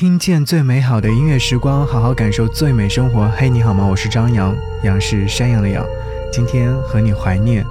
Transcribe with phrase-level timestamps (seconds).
[0.00, 3.28] 听见最美好的音乐时光，好好感受最美生活。
[3.36, 3.84] 嘿，你好吗？
[3.84, 5.84] 我是张扬，杨是山羊的羊。
[6.32, 7.62] 今天和你怀念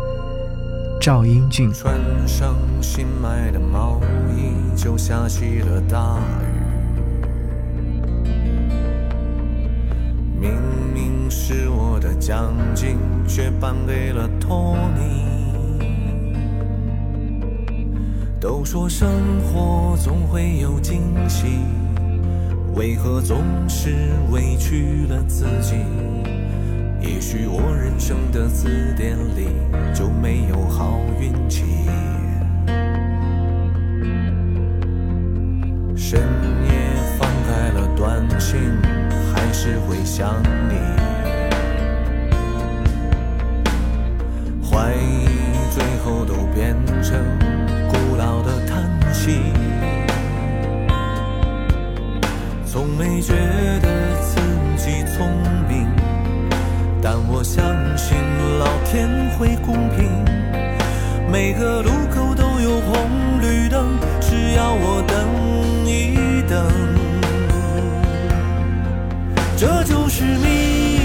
[1.01, 1.73] 赵英俊。
[1.73, 1.95] 穿
[2.27, 3.99] 上新买的毛
[4.37, 8.21] 衣，就下起了大雨。
[10.39, 10.51] 明
[10.93, 15.25] 明是我的奖金，却颁给了托尼。
[18.39, 19.09] 都说生
[19.41, 21.57] 活总会有惊喜，
[22.79, 23.89] 为何总是
[24.31, 25.75] 委屈了自己？
[27.01, 29.49] 也许我人生的字典里
[29.93, 31.65] 就没有好运气。
[35.93, 36.71] 深夜
[37.19, 38.57] 翻开了短信，
[39.35, 40.75] 还是会想你。
[44.63, 45.27] 怀疑
[45.69, 47.19] 最后都变成
[47.89, 48.15] 古。
[48.19, 49.39] 老的叹息，
[52.71, 53.33] 从没觉
[53.81, 53.89] 得
[54.21, 54.39] 自
[54.77, 55.27] 己聪
[55.67, 55.87] 明，
[57.01, 57.65] 但我相
[57.97, 58.15] 信
[58.59, 60.07] 老天会公平。
[61.31, 65.17] 每个路口都有红绿灯，只要我等
[65.87, 66.63] 一等，
[69.57, 70.98] 这就是命。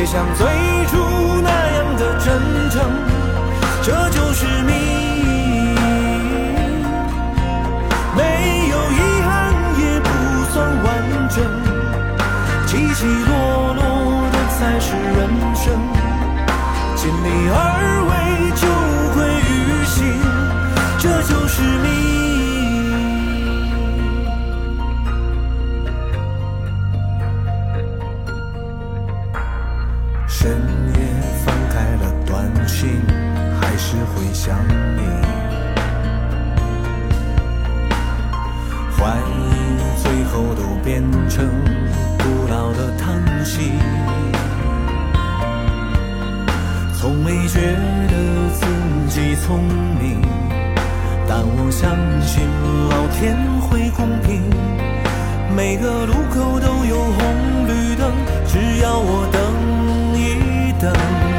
[0.00, 0.46] 也像最
[0.86, 0.96] 初
[1.42, 2.32] 那样的真
[2.70, 2.80] 诚，
[3.82, 4.72] 这就是命。
[8.16, 8.22] 没
[8.70, 9.28] 有遗憾
[9.78, 10.08] 也不
[10.54, 10.88] 算完
[11.28, 11.36] 整，
[12.66, 13.78] 起起落落
[14.32, 15.20] 的才是人
[15.54, 15.68] 生。
[16.96, 17.58] 尽力而
[18.08, 18.10] 为
[18.56, 18.64] 就
[19.12, 19.98] 会于心，
[20.98, 21.89] 这就是命
[47.52, 48.64] 觉得自
[49.08, 49.64] 己聪
[50.00, 50.22] 明
[51.26, 51.90] 但我相
[52.22, 52.46] 信
[52.88, 54.40] 老天会公平。
[55.56, 58.12] 每个路口都有红绿灯
[58.46, 61.29] 只要我等一等。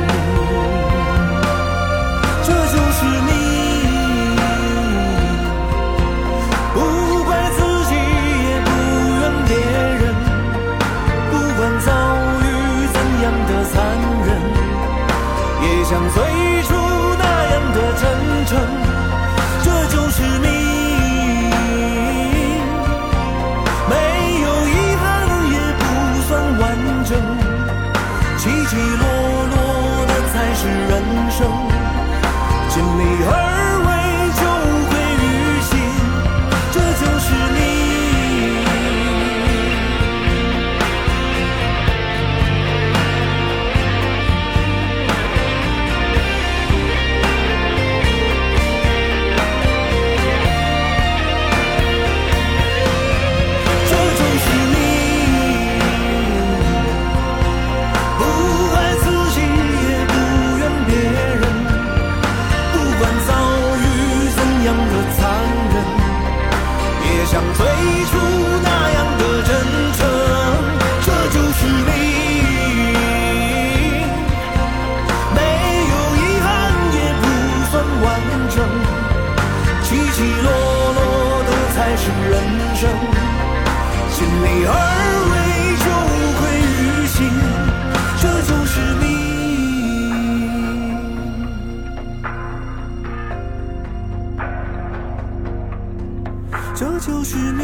[80.11, 80.51] 起起落
[80.93, 80.99] 落
[81.43, 82.33] 的才是人
[82.75, 82.81] 生。
[84.13, 84.69] 尽力而
[85.31, 85.33] 为
[85.81, 85.85] 就
[86.37, 86.41] 愧
[86.77, 87.17] 于心，
[88.21, 89.03] 这就是命。
[96.75, 97.61] 这就是命，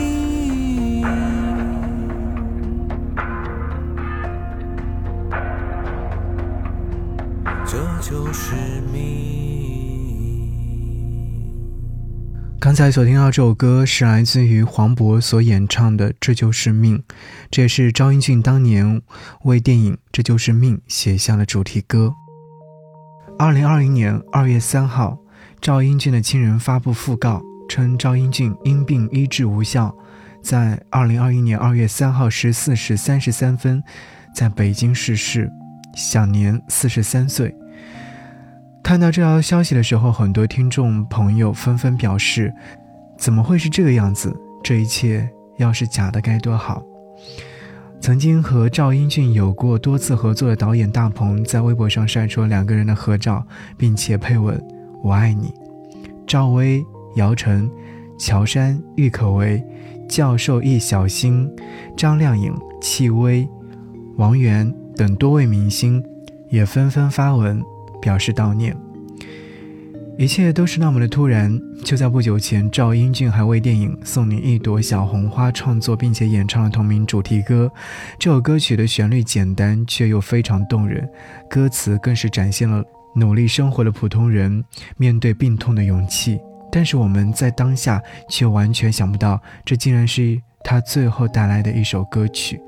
[12.78, 17.00] 才所听到这首歌是来自于黄渤所演唱的《这就是命》，
[17.50, 19.02] 这也是赵英俊当年
[19.46, 22.14] 为电影《这就是命》写下的主题歌。
[23.40, 25.18] 二零二零年二月三号，
[25.60, 27.42] 赵英俊的亲人发布讣告。
[27.68, 29.92] 称赵英俊因病医治无效，
[30.44, 33.82] 在二零二一年二月三号十四时三十三分，
[34.36, 35.50] 在北京逝世，
[35.96, 37.56] 享年四十三岁。
[38.88, 42.54] 看到这条消息的时候，很多听众朋友纷纷表示
[43.20, 44.34] ：“怎么会是这个样子？
[44.64, 46.82] 这一切要是假的该多好！”
[48.00, 53.46] 曾经和赵英俊有过多次合作的导演大鹏在微博上晒出了两个人的合照，
[53.76, 54.58] 并且配文
[55.04, 55.54] “我爱你”。
[56.26, 56.82] 赵薇、
[57.18, 57.70] 姚晨、
[58.18, 59.62] 乔杉、郁可唯、
[60.08, 61.54] 教授易小星、
[61.98, 63.46] 张靓颖、戚薇、
[64.16, 66.02] 王源等多位明星
[66.48, 67.62] 也纷纷发文
[68.08, 68.74] 表示悼念。
[70.18, 71.60] 一切都是那么的突然。
[71.84, 77.70] 就在不久前，赵英俊还为电影《送你一朵小红花》创作并且演唱了同名主题歌。
[78.18, 81.08] 这首歌曲的旋律简单，却又非常动人，
[81.50, 82.82] 歌词更是展现了
[83.14, 84.64] 努力生活的普通人
[84.96, 86.40] 面对病痛的勇气。
[86.72, 92.60] 但是我们在当下却完全想不到，这竟然是他最后带来的一首歌曲。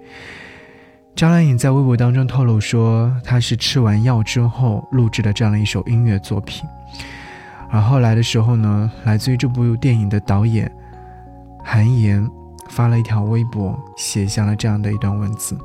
[1.15, 6.67] 张靓颖在微博当中透露说，她是吃完药之后录制的这样的一首音乐作品。
[7.69, 10.71] 而后来的时候呢，来自于这部电影的导演
[11.63, 12.25] 韩延
[12.69, 15.57] 发了一条微博，写下了这样的一段文字。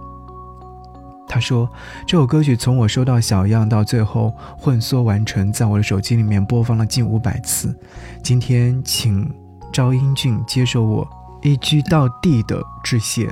[1.27, 1.69] 他说
[2.07, 7.75] ：“这首歌曲从我收到小样到最后混缩完成，在我的手机里面播放了近五百次。
[8.23, 9.33] 今天，请
[9.73, 11.09] 赵英俊接受我
[11.43, 13.29] 一句到地的致谢。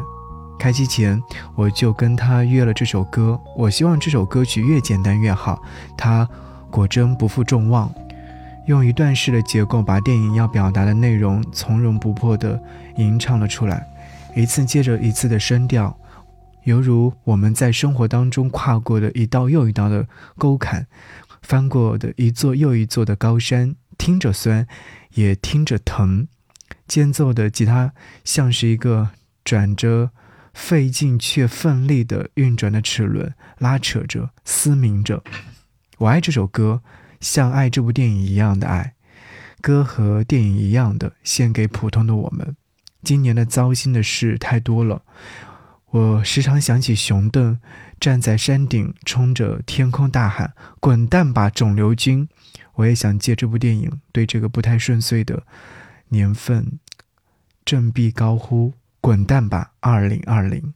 [0.62, 1.20] 开机前，
[1.56, 3.36] 我就跟他约了这首歌。
[3.56, 5.60] 我希望这首歌曲越简单越好。
[5.98, 6.28] 他
[6.70, 7.92] 果真不负众望。”
[8.68, 12.62] 用一段式的结构，把电影要表达的内容从容不迫地
[12.94, 13.84] 吟唱了出来，
[14.36, 15.98] 一次接着一次的声调，
[16.62, 20.06] 犹如我们在生活当中跨过的一道又一道的
[20.38, 20.86] 沟坎，
[21.42, 24.64] 翻过的一座又一座的高山，听着酸，
[25.14, 26.28] 也听着疼。
[26.86, 27.92] 间奏的吉他
[28.22, 29.08] 像是一个
[29.44, 30.10] 转着
[30.52, 35.22] 费劲却奋力的运转的齿轮，拉扯着，嘶鸣着。
[35.98, 36.82] 我爱这首歌。
[37.20, 38.94] 像爱这部电影一样的爱，
[39.60, 42.56] 歌和电影一样的献给普通的我们。
[43.04, 45.02] 今年的糟心的事太多了，
[45.90, 47.60] 我时常想起熊顿
[48.00, 50.52] 站在山顶，冲着天空大喊
[50.82, 52.28] ：“滚蛋吧，肿瘤君！”
[52.74, 55.44] 我也想借这部电影，对这个不太顺遂的
[56.08, 56.80] 年份
[57.64, 58.72] 振臂高呼
[59.02, 60.72] ：“滚蛋吧，二零二零！”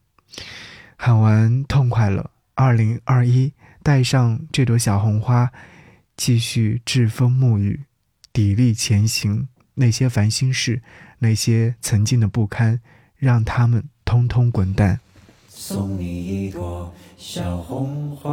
[0.98, 5.50] 喊完痛快了，二零二一，带上这朵小红花。
[6.16, 7.84] 继续栉风沐雨，
[8.32, 9.48] 砥砺前行。
[9.74, 10.82] 那些烦心事，
[11.18, 12.80] 那些曾经的不堪，
[13.16, 15.00] 让他们通通滚蛋。
[15.48, 18.30] 送你一朵小红花，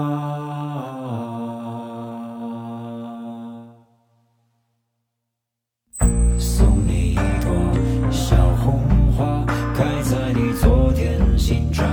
[11.46, 11.93] 青春。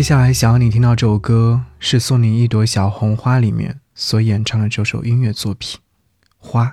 [0.00, 5.78] 接下来想要你听到这首歌是《送你一朵小红花》里面所演唱的这首音乐作品
[6.38, 6.64] 《花》。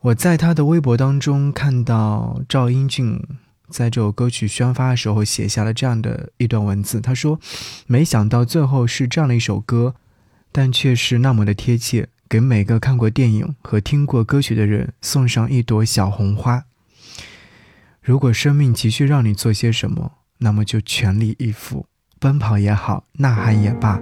[0.00, 3.22] 我在他的微博当中看到赵英俊
[3.68, 7.38] 在这首歌曲宣发的时候写下了这样的一段文字，他说
[7.86, 9.94] ：“没想到最后是这样的一首歌，
[10.50, 16.64] 但却是那么的贴切。”给每个看过电影和听过歌曲的人送上一朵小红花。
[18.02, 21.86] 如果生命急需让你做些什么，那么就全力以赴，
[22.18, 24.00] 奔跑也好，呐喊也罢，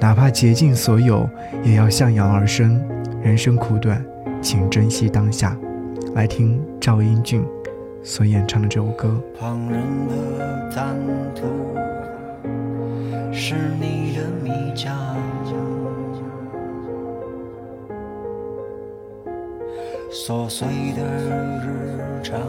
[0.00, 1.28] 哪怕竭尽所有，
[1.62, 2.82] 也要向阳而生。
[3.22, 4.04] 人生苦短，
[4.40, 5.56] 请珍惜当下。
[6.14, 7.44] 来听赵英俊
[8.02, 9.22] 所演唱的这首歌。
[9.38, 10.96] 旁人的坦
[11.34, 11.46] 途
[13.32, 14.90] 是你的迷家。
[20.12, 21.02] 琐碎的
[21.60, 22.40] 日常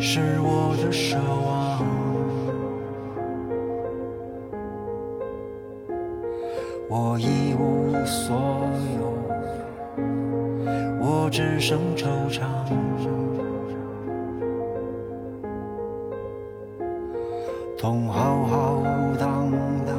[0.00, 1.84] 是我的奢望，
[6.94, 8.36] 我一无所
[9.00, 9.16] 有，
[11.00, 12.42] 我只剩惆怅，
[17.78, 18.82] 痛浩浩
[19.18, 19.50] 荡
[19.86, 19.96] 荡，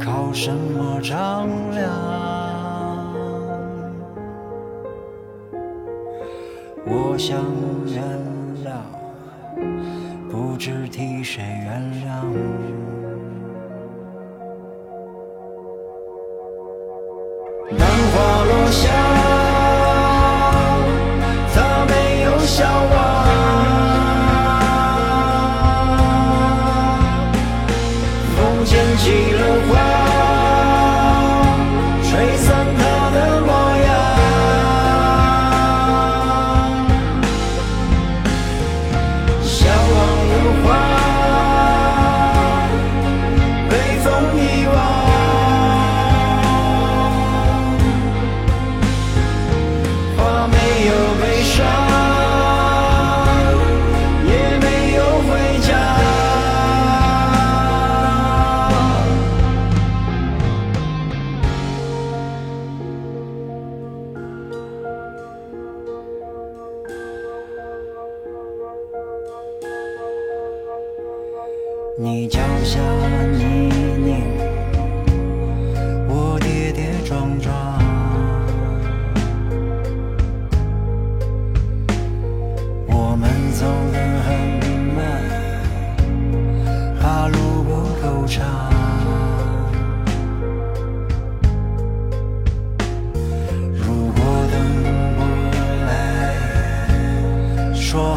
[0.00, 1.88] 靠什么丈量？
[6.84, 7.38] 我想
[7.86, 8.02] 原
[8.64, 8.82] 谅，
[10.28, 12.73] 不知替谁原谅。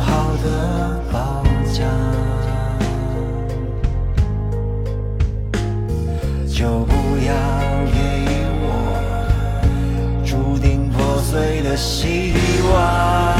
[0.08, 1.84] 好的保家。
[6.58, 7.34] 就不要
[7.94, 7.98] 给
[8.64, 8.66] 我
[10.26, 12.34] 注定破碎的希
[12.74, 13.37] 望。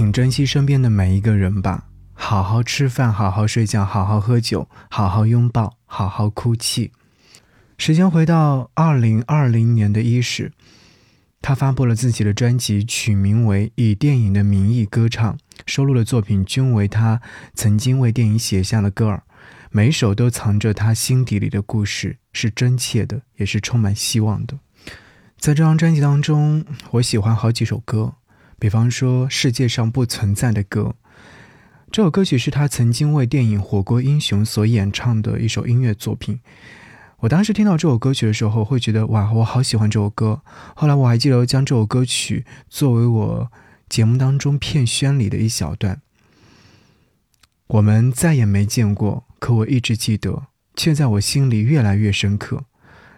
[0.00, 1.84] 请珍惜身边的每一个人吧。
[2.14, 6.90] 好好吃饭，好好睡觉，好好喝酒，好好拥抱，好好哭泣。
[7.76, 10.52] 时间回到二零二零年的伊始，
[11.42, 15.34] 他发布了自己的专辑，取名为《以电影的名义歌唱》，
[15.66, 17.20] 收录的作品均为他
[17.52, 19.24] 曾经为电影写下的歌儿，
[19.70, 24.58] 每首都藏着他心底里的故事，是真切的，也是充满希望的。
[25.36, 28.14] 在这张专辑当中，我喜欢好几首歌。
[28.60, 30.94] 比方说，世界上不存在的歌，
[31.90, 36.40] 这首歌曲是他曾经为电影《火锅英雄》所演唱的一首音乐作品。
[37.20, 40.42] 我当时听到这首歌曲的时候，会觉得哇，我好喜欢这首歌。
[40.76, 43.52] 后来我还记得将这首歌曲作为我
[43.88, 46.02] 节目当中片宣里的一小段。
[47.68, 52.64] 我们再也没见过，可我一直记得，却在我心里越来越深刻。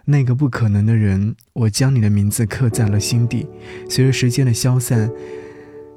[0.05, 3.47] 那个不可能的人，我将你的名字刻在了心底。
[3.89, 5.09] 随着时间的消散，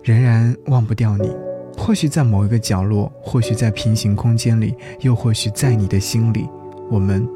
[0.02, 1.30] 仍然忘不掉你。
[1.76, 6.48] 或许在某一个角落，或许在平行空间里，又或许在你的心里，
[6.90, 7.26] 我们。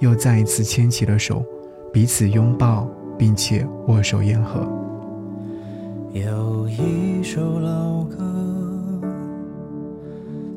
[0.00, 1.44] 又再一次牵起了手，
[1.92, 4.66] 彼此拥抱，并且握手言和。
[6.14, 8.16] 有一首老歌，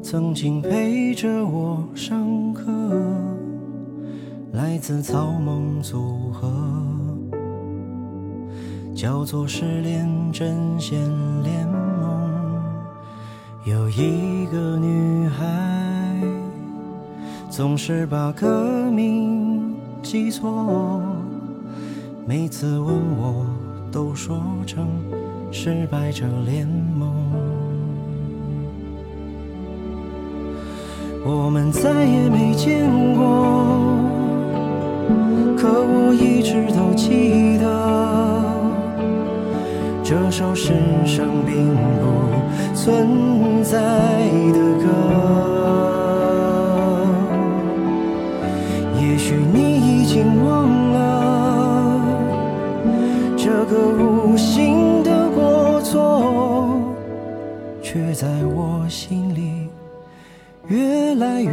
[0.01, 2.71] 曾经陪着我上课，
[4.53, 6.47] 来自草蜢组合，
[8.95, 10.99] 叫做《失恋阵线
[11.41, 12.29] 联盟》。
[13.67, 16.21] 有一个女孩，
[17.49, 19.73] 总是把歌名。
[20.03, 21.01] 记错，
[22.27, 23.47] 每次问我
[23.91, 24.87] 都说成
[25.51, 27.11] 失败者联盟。
[31.25, 33.92] 我们再也没见过，
[35.57, 37.65] 可我一直都记得
[40.03, 40.73] 这首世
[41.05, 43.79] 上并不存在
[44.51, 44.85] 的歌。
[48.99, 52.01] 也许你已经忘了
[53.37, 56.79] 这个无心的过错
[57.81, 59.67] 却在我心里
[60.67, 61.51] 越来越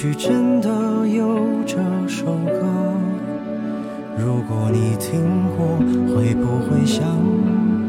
[0.00, 0.68] 许真的
[1.08, 2.62] 有这首歌。
[4.16, 5.24] 如果你听
[5.56, 5.76] 过，
[6.14, 7.04] 会不会想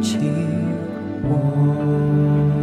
[0.01, 0.17] 起
[1.21, 2.58] 我？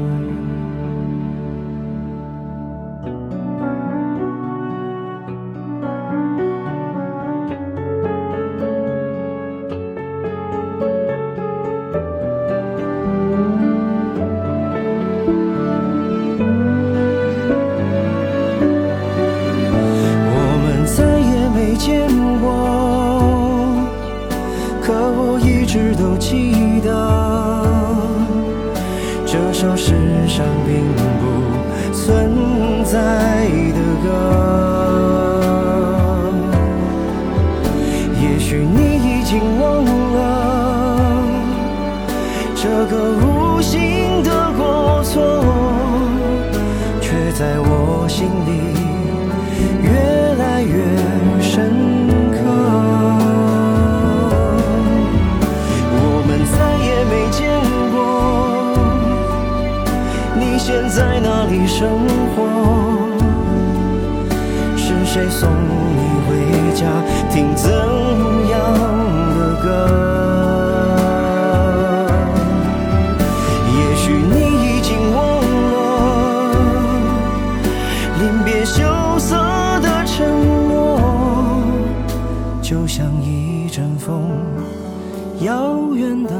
[85.42, 86.30] 遥远的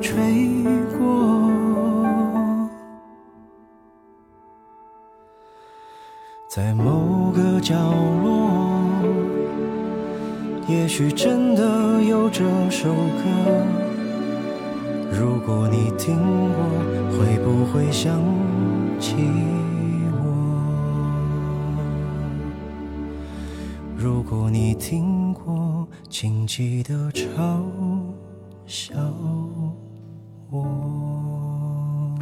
[0.00, 0.14] 吹
[0.96, 1.04] 过。
[6.48, 7.74] 在某个角
[8.22, 8.80] 落，
[10.68, 13.24] 也许真的有这首歌。
[15.12, 16.56] 如果你听过，
[17.18, 18.18] 会不会想
[18.98, 19.16] 起
[20.12, 20.24] 我？
[23.96, 25.63] 如果你听过，
[26.16, 27.60] 请记得嘲
[28.68, 28.94] 笑
[30.48, 32.16] 我。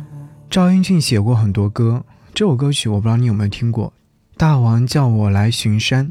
[0.49, 2.03] 赵英俊写过很多歌，
[2.33, 3.93] 这首歌曲我不知道你有没有听过。
[4.39, 6.11] 大王叫我来巡山，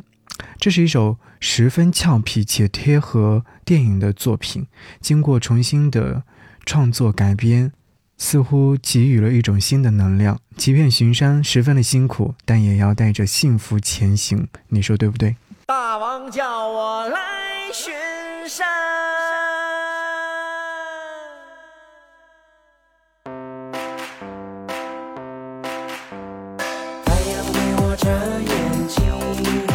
[0.60, 4.68] 这是一首十分俏皮且贴合电影的作品。
[5.00, 6.22] 经过重新的
[6.64, 7.72] 创作改编，
[8.16, 10.40] 似乎给予了一种新的能量。
[10.56, 14.48] 即便巡山十分的辛苦，但也要带着幸福前行。
[14.68, 15.36] 你说对不对？
[15.66, 17.31] 大王叫我来
[17.72, 17.94] 群
[18.50, 18.68] 山。
[27.06, 29.71] 太阳对我眨眼睛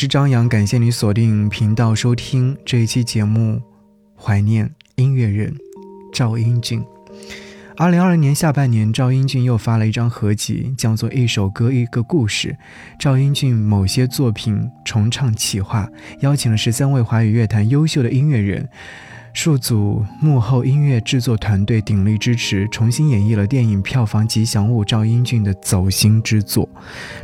[0.00, 3.60] 是张扬，感谢你锁定频道收听这一期节目，
[4.16, 5.52] 怀念音乐人
[6.12, 6.80] 赵英俊。
[7.76, 12.50] 二零二零年下半年，赵英俊又发了一张合集，叫做《一首歌一个故事》。
[12.96, 15.88] 赵英俊某些作品重唱企划，
[16.20, 18.68] 邀请了十三位华语乐坛优秀的音乐人，
[19.32, 26.68] 数组幕后音乐制作团队鼎力支持，重新演绎了电影票房吉祥物赵英俊的走心之作。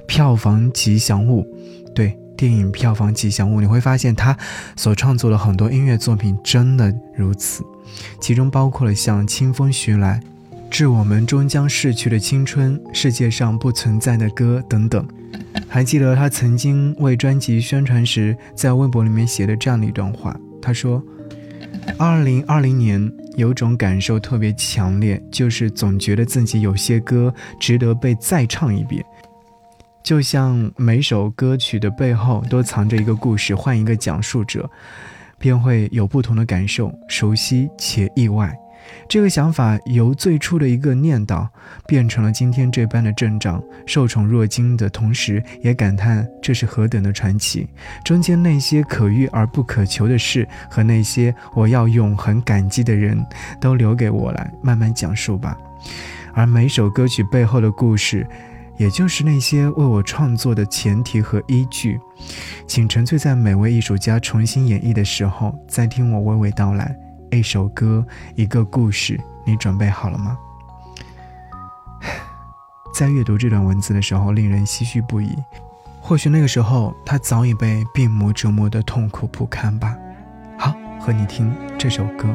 [0.09, 1.47] 票房吉祥物，
[1.95, 2.19] 对。
[2.37, 4.37] 电影票房吉祥物，你会发现他
[4.77, 7.63] 所创作的很多音乐作品真的如此，
[8.21, 10.21] 其中包括了像《清风徐来》。
[10.71, 15.07] 致我们终将逝去的青春，世界上不存在的歌等等。
[15.69, 21.01] 还记得他曾经为专辑宣传时，在微博里面写的这样的一段话，他说
[21.97, 29.05] ：“二零二零年有种感受特别强烈，就是总觉得自己有些歌值得被再唱一遍。”
[30.05, 34.71] 就像每首歌曲的背后都藏着一个故事，换一个讲述者，
[35.39, 38.55] 便会有不同的感受，熟悉且意外。
[39.09, 41.49] 这个想法由最初的一个念叨，
[41.87, 47.67] 变成了今天这般的阵仗，受宠若惊的同时，也感叹这是何等的传奇。
[48.05, 53.25] 中间那些可遇而不可求的事，和那些我要永恒感激的人，
[53.59, 55.57] 都留给我来慢慢讲述吧。
[56.35, 58.27] 而每首歌曲背后的故事，
[58.77, 62.01] 也就是那些为我创作的前提和依据，
[62.67, 66.97] 请沉醉在每位艺术家重新演绎的时候，再听我娓娓道来。
[67.31, 68.07] 一首歌，
[68.37, 70.39] 一个故事，你准备好了吗？
[72.95, 75.37] 在阅读这段文字的时候，令人唏嘘不已。
[76.01, 79.97] 或许那个时候他早已被病魔折磨的痛苦不堪吧。
[80.59, 82.29] 好，和你听这首歌。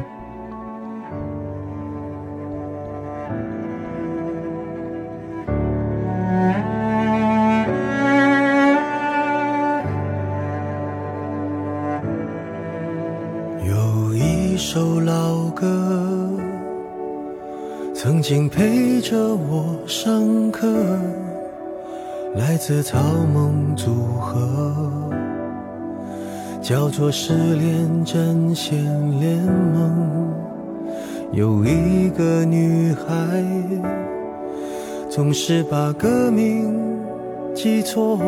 [18.50, 20.66] 陪着我上课，
[22.34, 22.98] 来自草
[23.32, 24.74] 蜢组合，
[26.60, 28.76] 叫做《失恋阵线
[29.20, 30.28] 联盟》。
[31.32, 33.44] 有一个女孩，
[35.08, 36.74] 总是把歌名
[37.54, 38.18] 记错，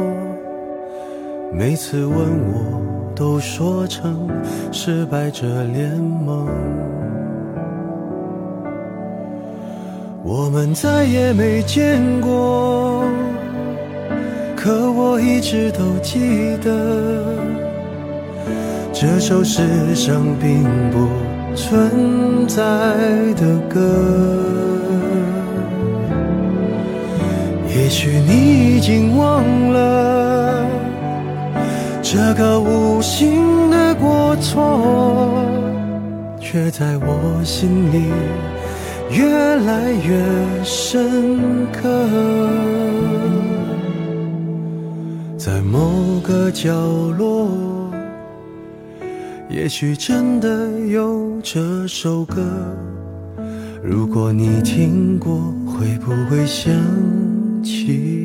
[1.52, 2.80] 每次问我。
[3.14, 4.26] 都说成
[4.72, 6.48] 失败者联盟，
[10.24, 13.04] 我们再也没见过，
[14.56, 17.37] 可我一直都记得
[18.92, 21.08] 这首世上并不
[21.56, 22.62] 存在
[23.35, 23.80] 的歌。
[27.74, 30.64] 也许你已经忘了。
[32.00, 35.35] 这个无心的过错，
[36.38, 38.04] 却在我心里
[39.12, 41.38] 越来越深
[41.70, 41.88] 刻。
[45.37, 46.72] 在某个角
[47.18, 47.90] 落，
[49.51, 52.42] 也许真的有这首歌。
[53.83, 56.72] 如果你听过，会不会想
[57.62, 58.21] 起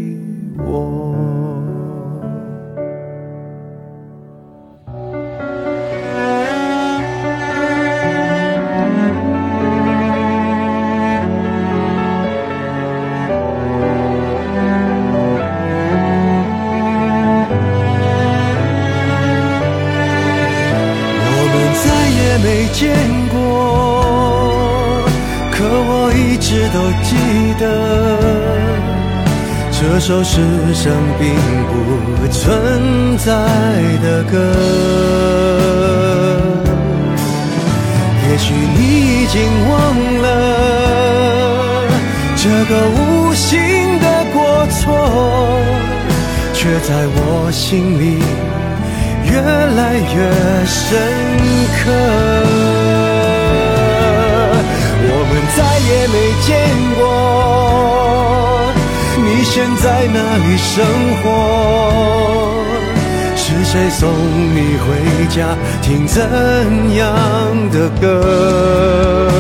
[30.07, 30.39] 首世
[30.73, 31.35] 上并
[31.67, 33.29] 不存在
[34.01, 34.39] 的歌。
[38.23, 39.35] 也许你已经
[39.67, 39.75] 忘
[40.21, 40.25] 了，
[42.37, 44.95] 这个无心的过错，
[46.53, 48.23] 却在我心里。
[49.29, 50.15] 越来越
[50.65, 50.87] 深
[51.83, 51.91] 刻，
[55.03, 56.15] 我们再也没
[56.45, 56.47] 见
[56.97, 57.03] 过。
[59.49, 60.85] 现在哪里生
[61.23, 61.25] 活？
[63.35, 64.09] 是谁送
[64.53, 64.85] 你回
[65.29, 65.55] 家？
[65.81, 66.21] 听怎
[66.95, 67.05] 样
[67.71, 69.31] 的歌？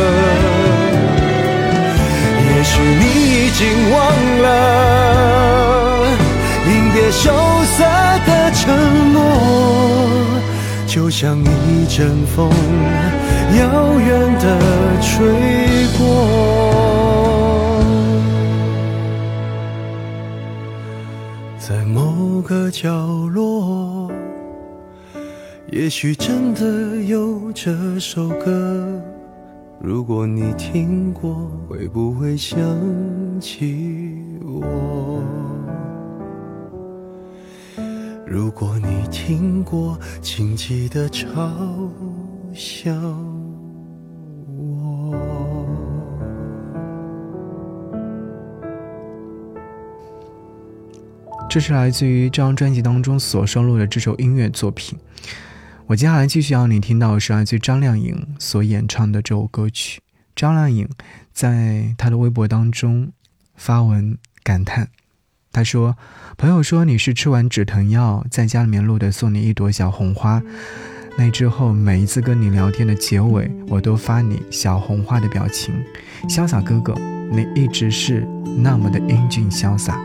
[2.39, 3.03] 也许你
[3.35, 3.97] 已经忘
[4.41, 4.45] 了，
[6.65, 7.29] 临别羞
[7.75, 7.83] 涩
[8.25, 8.63] 的承
[9.13, 9.15] 诺。
[10.87, 12.49] 就像一阵风，
[13.59, 13.61] 遥
[13.99, 14.07] 远
[14.39, 14.45] 的
[15.01, 15.15] 吹
[15.97, 16.01] 过，
[22.47, 24.09] 个角落，
[25.69, 29.03] 也许真的有这首歌。
[29.81, 32.57] 如果你听过，会不会想
[33.41, 35.21] 起我？
[38.25, 41.27] 如果你听过，请记得嘲
[42.53, 42.93] 笑
[51.49, 54.99] 这是来自于这张专辑当中所收录的这首音乐作品。
[55.87, 60.01] 我接下来继续要你听到是来自张靓颖所演唱的这首歌曲。
[60.35, 60.87] 张靓颖
[61.31, 63.11] 在她的微博当中
[63.55, 64.89] 发文感叹。
[65.53, 65.97] 他说
[66.37, 70.43] ：“朋友说你是吃完止疼药在家里面录的，送你一朵小红花。
[71.17, 75.73] 那之后每一次跟你聊天的结尾，我都发你小红花的表情。
[76.29, 76.93] 潇洒哥哥，
[77.31, 79.99] 你一直是那么的英俊潇洒。”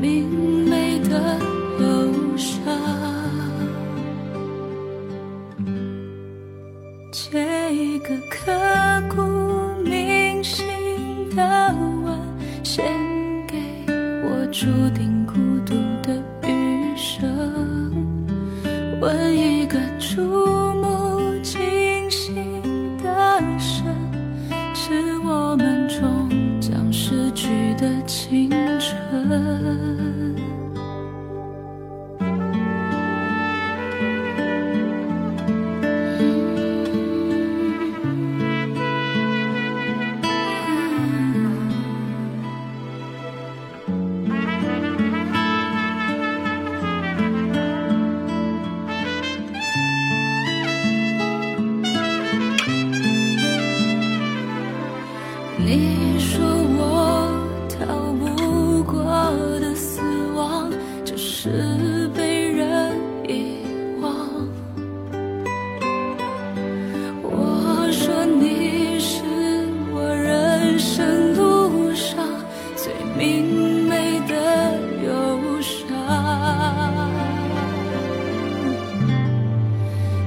[0.00, 0.26] 明
[0.66, 1.49] 媚的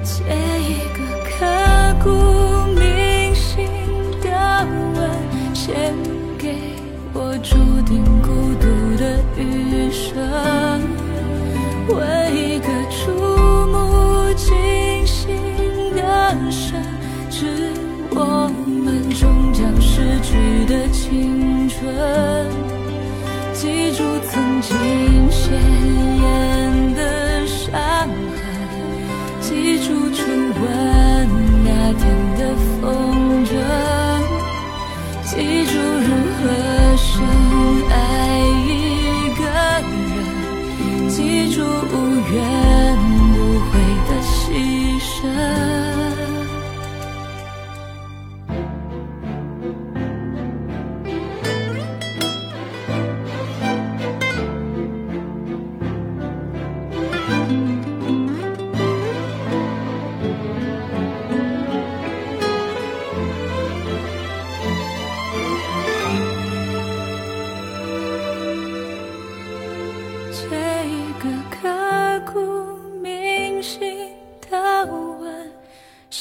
[0.03, 0.23] 借
[0.59, 1.33] 一个刻
[2.03, 2.09] 骨
[2.79, 3.67] 铭心
[4.21, 4.27] 的
[4.95, 4.97] 吻，
[5.53, 5.93] 献
[6.37, 6.43] 给
[7.13, 8.27] 我注定孤
[8.59, 8.65] 独
[8.97, 9.03] 的
[9.37, 9.41] 余
[9.91, 10.11] 生。
[11.89, 11.97] 为
[12.33, 13.01] 一个触
[13.67, 15.35] 目惊心
[15.95, 16.01] 的
[16.49, 16.81] 神，
[17.29, 17.71] 致
[18.11, 21.83] 我们终将逝去的青春。
[23.53, 24.03] 记住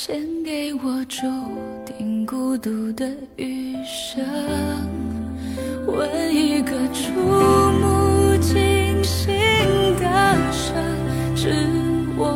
[0.04, 1.28] 献给我注
[1.86, 4.20] 定孤独的余生。
[5.86, 9.32] 问一个触目惊心
[10.00, 10.04] 的
[10.50, 10.74] 神，
[11.36, 11.54] 致
[12.16, 12.34] 我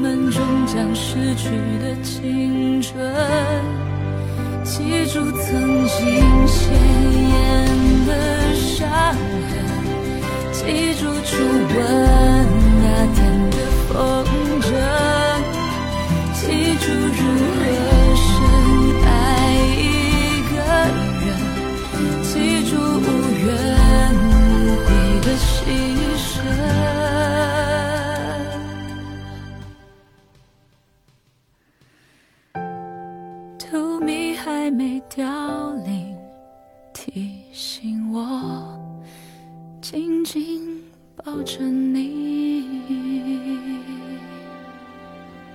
[0.00, 1.50] 们终将逝去
[1.82, 2.96] 的青春。
[4.64, 6.72] 记住曾经鲜
[7.28, 7.36] 艳
[8.06, 9.52] 的伤痕。
[10.50, 11.76] 记住初吻
[12.80, 13.20] 那天
[13.50, 13.92] 的风
[14.62, 14.66] 筝，
[16.82, 17.62] 记住如何
[18.16, 18.26] 深
[19.06, 19.08] 爱
[19.78, 19.78] 一
[20.50, 20.54] 个
[21.22, 21.30] 人，
[22.24, 22.30] 记
[22.68, 23.06] 住无
[23.38, 23.46] 怨
[24.18, 24.26] 无
[24.82, 24.88] 悔
[25.20, 25.46] 的牺
[26.18, 26.26] 牲。
[33.56, 33.62] 荼
[34.00, 35.22] 蘼还没凋
[35.84, 36.16] 零，
[36.92, 38.76] 提醒我。
[39.80, 40.82] 紧紧
[41.14, 43.01] 抱着你。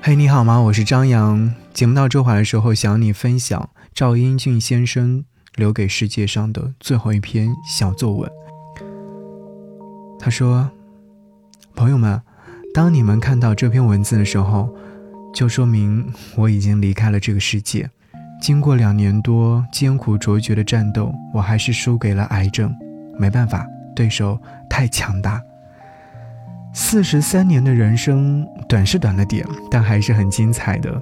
[0.08, 0.58] 嘿，你好吗？
[0.58, 1.54] 我是张扬。
[1.74, 8.32] 节目到这会的时候，想你分享赵英俊先生留给世界上的最后一篇小作文。
[10.18, 10.72] 他说
[11.76, 12.22] ：“朋友们，
[12.74, 14.74] 当你们看到这篇文字的时候，
[15.34, 17.90] 就说明我已经离开了这个世界。
[18.42, 22.74] 经过两年多艰苦卓绝的战斗，我还是输给了癌症。
[23.20, 24.40] 没办法。”对手
[24.70, 25.42] 太强大。
[26.80, 31.02] 四十三年的人生，短是短了点，但还是很精彩的。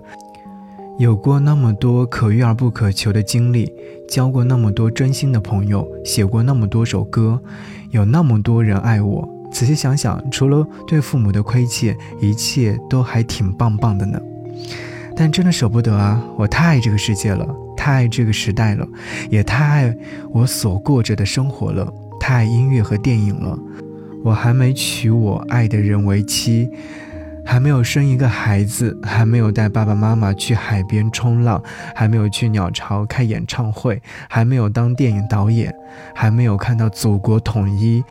[0.97, 3.69] 有过那么多可遇而不可求的经历，
[4.07, 7.41] 交过那么多真心的朋友，写过那么多首歌，
[7.91, 9.29] 有那么多人爱我。
[9.51, 14.17] 仔细想想，除了对父母的亏欠，一切都还挺棒棒的呢。
[15.13, 16.23] 但真的舍不得啊！
[16.37, 17.45] 我太爱这个世界了，
[17.75, 18.87] 太爱这个时代了，
[19.29, 19.97] 也太爱
[20.31, 21.93] 我所过着的生活了。
[22.17, 23.59] 太爱音乐和电影了，
[24.25, 26.67] 我还没娶我爱的人为妻，
[27.45, 31.61] 还没有生一个孩子，还没有带爸爸妈妈去海边冲浪，
[31.93, 35.71] 还没有去鸟巢开演唱会，还没有当电影导演，
[36.15, 38.03] 还没有看到祖国统一，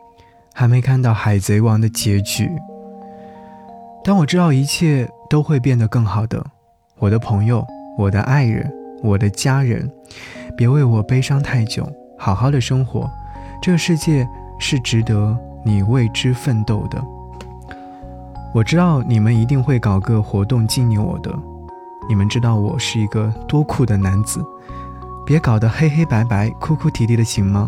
[0.53, 2.49] 还没看到海贼王的结局。
[4.01, 6.41] 当我知道一切都会变得更好的，
[6.97, 8.71] 我的朋友，我的爱人，
[9.03, 9.91] 我的家人，
[10.55, 11.85] 别为我悲伤太久，
[12.17, 13.11] 好好的生活。
[13.61, 14.25] 这个世界
[14.61, 17.03] 是值得你为之奋斗的。
[18.53, 21.35] 我知道你们一定会搞个活动纪念我的。
[22.07, 24.45] 你们知道我是一个多酷的男子，
[25.25, 27.67] 别搞得黑黑白白、哭哭啼啼的行吗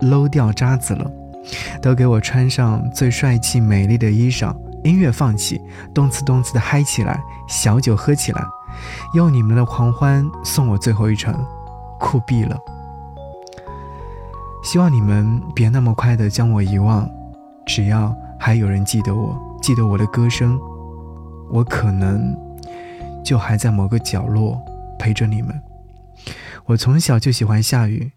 [0.00, 1.08] 搂掉渣子了，
[1.80, 4.52] 都给我穿上最帅气美丽的衣裳，
[4.82, 5.62] 音乐放起，
[5.94, 8.42] 动次动次的嗨起来，小酒喝起来，
[9.14, 11.32] 用你们的狂欢送我最后一程，
[12.00, 12.58] 酷毙了！
[14.64, 17.08] 希望你们别那么快的将我遗忘，
[17.72, 20.58] 只要还有人记得我，记得我的歌声，
[21.52, 22.36] 我可能
[23.24, 24.60] 就还在某个角落
[24.98, 25.62] 陪着你们。
[26.64, 28.10] 我从小就喜欢下雨，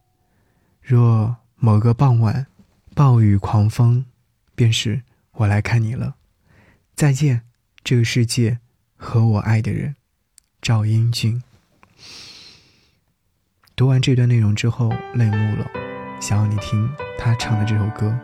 [0.82, 2.47] 若某个傍晚，
[2.95, 4.06] 暴雨狂风，
[4.56, 6.16] 便是我来看你了。
[6.95, 7.43] 再见，
[7.84, 8.58] 这个世界
[8.95, 9.95] 和我爱的人，
[10.64, 11.43] 赵英俊。
[13.76, 15.68] 读完这段内容之后，泪目了，
[16.20, 16.89] 想要你听
[17.20, 18.20] 他唱的这首歌。